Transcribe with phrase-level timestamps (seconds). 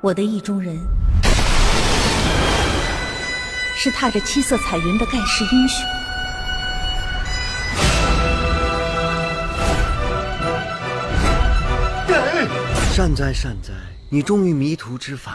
[0.00, 0.78] 我的意中人
[3.76, 5.84] 是踏着七色彩云的盖世英雄。
[12.92, 13.72] 善哉善哉，
[14.08, 15.34] 你终于迷途知返。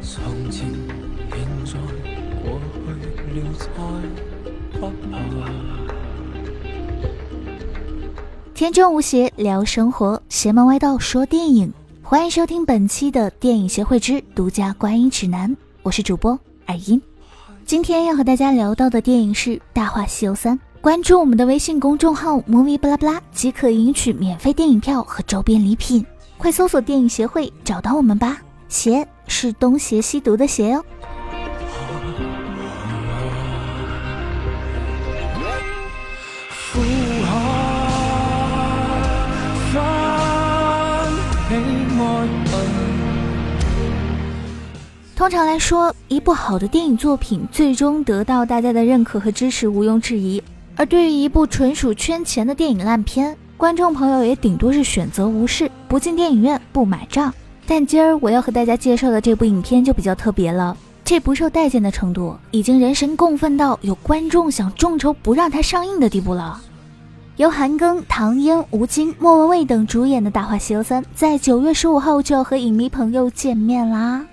[0.00, 0.66] 从前、
[1.30, 1.72] 现在、
[2.42, 2.60] 过
[2.94, 5.18] 去了，再不怕。
[8.54, 11.72] 天真无邪聊生活，邪门歪道说电影。
[12.02, 17.00] 欢迎收听本期的电影协会之独家观影指南，我是主播艾音。
[17.66, 26.06] 今天要和大家聊到的电影是《大话西游三》，关注我们的微信公众号 movie 巴拉巴拉即可领取免费电影票和周边礼品。
[26.38, 30.84] 快搜索电影协会找到我们吧，邪是东邪西毒的邪哦。
[45.16, 50.42] 通常来说，一部好的电影作品最终得到大家的认可和支持毋庸置疑。
[50.76, 57.34] 而对于一部纯属圈钱的电影烂片，观众朋友也顶多是选择无视，不进电影院，不买账。
[57.70, 60.74] 但今儿我要和大家介绍的这部影片就比较特别了，
[61.04, 66.58] 这不受待见的程度已经人神共愤到有观众想众筹不让它上映的地步了。
[67.36, 74.24] 由韩庚、唐嫣、吴京、莫文蔚等主演的《大话西游三》在九月十五号就要和影迷朋友见面啦。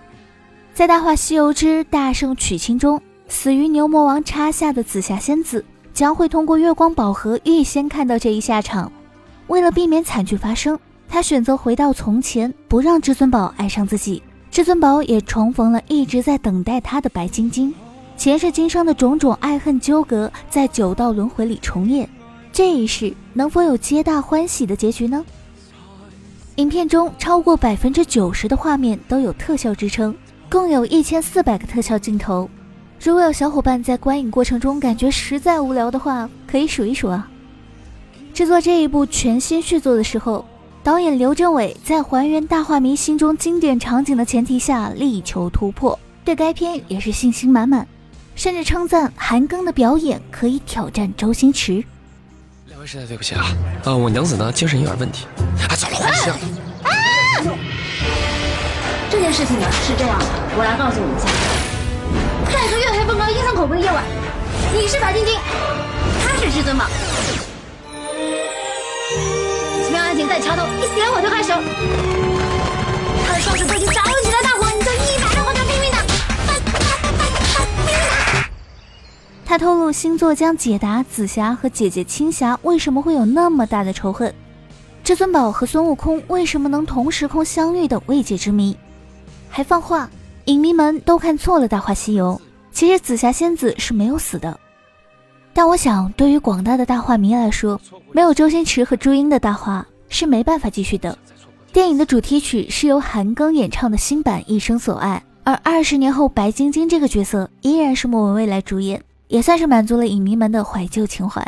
[0.73, 5.63] 在《大话西游之大圣娶亲》中，死于牛魔王插下的紫霞仙子
[5.93, 8.89] 将会通过月光宝盒预先看到这一下场。
[9.47, 10.79] 为了避免惨剧发生，
[11.15, 14.21] 他选择回到从前，不让至尊宝爱上自己。
[14.51, 17.73] 至尊宝也重逢了一直在等待他的白晶晶。
[18.17, 22.09] 前世今生的种种爱恨纠葛，在九道轮回里重演。
[22.51, 25.23] 这一世能否有皆大欢喜的结局呢？
[26.57, 30.13] 影片中超过百分之九十的画面都有特效支撑，
[30.49, 32.49] 共有一千四百个特效镜头。
[33.01, 37.31] 如果有小伙伴在观影过程中感觉实在无聊的话，可以数一数啊。
[38.33, 40.43] 制作这一部全新续作的时候，
[40.85, 47.87] 导演刘镇伟在还原大话迷心中经典场景的前提下，力求突破，对该片也是信心满满，
[48.35, 51.83] 甚至称赞韩庚的表演可以挑战周星驰。
[52.67, 53.45] 两位实在对不起啊，
[53.83, 55.25] 呃，我娘子呢精神有点问题。
[55.67, 56.37] 哎，走了，回去了。
[59.09, 60.25] 这件事情呢是这样的，
[60.55, 61.25] 我来告诉你一下，
[62.53, 64.03] 在一个月黑风高、阴森恐怖的夜晚，
[64.71, 65.33] 你是白晶晶，
[66.21, 66.85] 他是至尊宝。
[70.35, 71.53] 在桥头，一点我就开手。
[73.25, 75.97] 他的双手都已经着起了大火，你就一百个火球拼命的。
[79.45, 84.35] 他透露星座将解答紫霞和姐姐青霞为什么会有那么大的仇恨，
[85.05, 88.75] 至尊宝和孙悟空为什么能同时空相遇的未解之谜，
[89.49, 90.09] 还放话
[90.47, 92.37] 影迷们都看错了《大话西游》，
[92.73, 94.59] 其实紫霞仙子是没有死的。
[95.53, 97.79] 但我想，对于广大的大话迷来说，
[98.11, 101.17] 没有周星驰和朱茵的大话是没办法继续的。
[101.73, 111.45] 电影的主题曲是由韩庚演唱的新版《一生所爱》，而二十年后白晶晶这个角色依然是莫文蔚来主演，也算是满足了影迷们的怀旧情怀。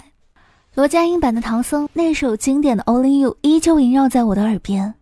[0.75, 4.93] 罗家英版的唐僧那首经典的《Only You》依旧萦绕在我的耳边，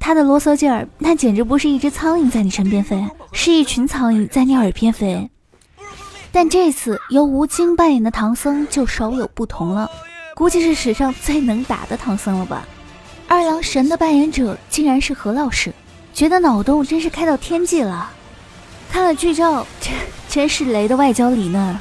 [0.00, 5.30] 他的啰嗦劲儿，那简直不是一只苍蝇在你身边飞，是一群苍蝇在你耳边飞。
[6.32, 9.88] 但这次由吴京扮演的唐僧就稍有不同了，
[10.34, 12.66] 估计是史上最能打的唐僧了吧。
[13.34, 15.74] 二郎神的扮演者竟然是何老师，
[16.12, 18.08] 觉得脑洞真是开到天际了。
[18.88, 19.90] 看了剧照，这
[20.28, 21.76] 真是雷的外焦里嫩。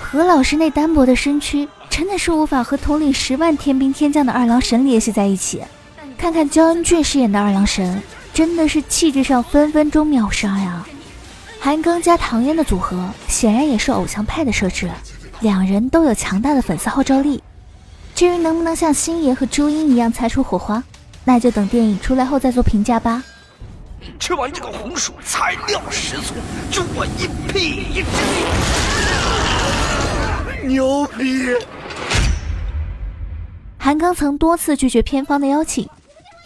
[0.00, 5.60] 何老师那单薄的身躯，真的是无法和统领十万天兵天将的二郎神联系在一起。
[6.16, 8.02] 看看焦恩俊饰演的二郎神，
[8.32, 10.86] 真的是气质上分分钟秒杀呀。
[11.60, 14.90] 韩庚加唐嫣的组合显然也是偶像派的设置，
[15.40, 17.42] 两人都有强大的粉丝号召力。
[18.18, 20.82] 至于能不能像星爷和朱茵一样擦出火花，
[21.24, 23.22] 那就等电影出来后再做评价吧。
[24.18, 26.34] 吃完这个红薯，材料十足，
[26.68, 28.08] 助我一屁一滴。
[30.66, 31.46] 牛逼！
[33.78, 35.88] 韩庚曾多次拒绝片方的邀请，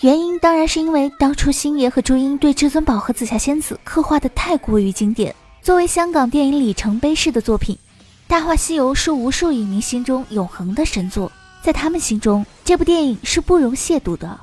[0.03, 7.79] 原因当然是因为当初星爷和朱茵对至尊宝和紫霞仙子刻画的太过于经典，作为香港电影里程碑式的作品，
[8.27, 11.33] 大话西游》是无数影迷心中永恒的神作，
[11.63, 14.41] 在他们心中，这部电影是不容亵渎的。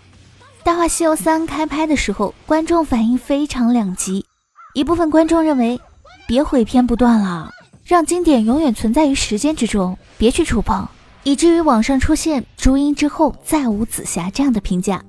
[0.63, 4.25] 《大话西游三》开拍的时候，观众反应非常两极，
[4.73, 5.79] 一部分观众认为，
[6.27, 7.51] 别毁片不断了，
[7.83, 10.87] 让经典永远存在于时间之中，别去触碰，
[11.23, 15.03] 以至于网上出现“朱茵之后再无紫霞”这样的评价。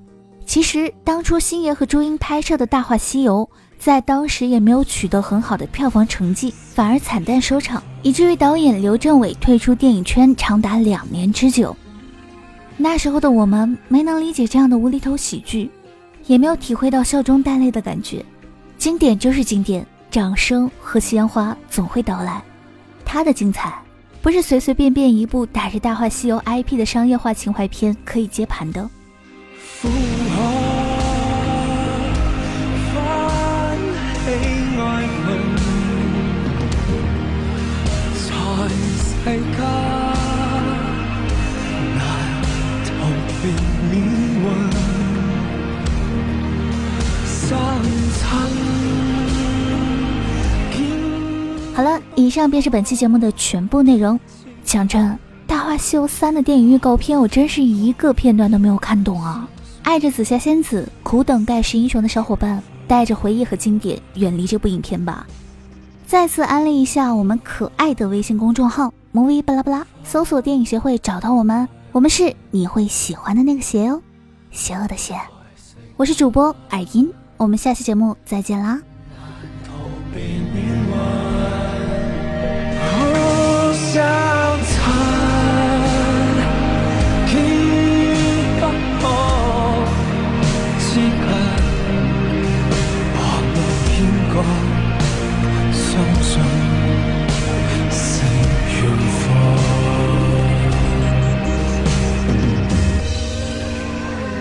[0.46, 3.48] 其实，当初星爷和朱茵拍摄的《大话西游》
[3.78, 11.76] 在当时也没有取得很好的票房成绩，反而惨淡收场，以至于导演刘镇伟退出电影圈长达两年之久。
[12.82, 15.70] 那时候的我们没能理解这样的无厘头喜剧，
[16.24, 18.24] 也没有体会到笑中带泪的感觉。
[18.78, 22.42] 经典就是经典，掌声和鲜花总会到来。
[23.04, 23.78] 它的精彩，
[24.22, 28.88] 不是随随便便一部打着《大话西游》IP 的商业化情怀片可以接盘的。
[51.72, 54.18] 好了，以上便是本期节目的全部内容。
[54.62, 55.06] 讲真，
[55.46, 59.48] 《大话西游三》的电影预告片，我真是一个片段都没有看懂啊！
[59.82, 65.26] 爱着紫霞仙子、苦等盖世英雄的小伙伴，带着回忆和经典，远离这部影片吧。
[66.06, 74.02] 再次安利一下我们可爱的微信公众号 “movie 巴拉巴拉”，搜索“电影协会”找到我们，我们是你会喜欢的那个邪哦，
[74.50, 75.18] 邪恶的邪。
[75.96, 78.80] 我是主播耳音，我们下期节目再见啦。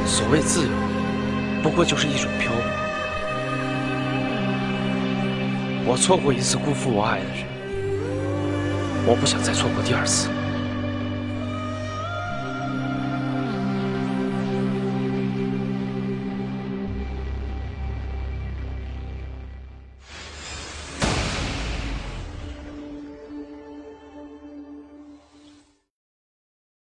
[0.06, 0.70] 所谓自由，
[1.64, 2.62] 不过就是一种漂泊。
[5.88, 7.49] 我错过一次辜负我爱的人，
[9.06, 10.39] 我不想再错过第二次。